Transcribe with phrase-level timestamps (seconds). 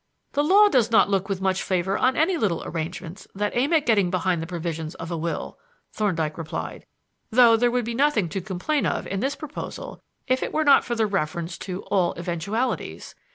[0.33, 3.85] "The law does not look with much favor on any little arrangements that aim at
[3.85, 5.59] getting behind the provisions of a will,"
[5.93, 6.87] Thorndyke replied;
[7.29, 10.83] "though there would be nothing to complain of in this proposal if it were not
[10.83, 13.13] for the reference to 'all eventualities.'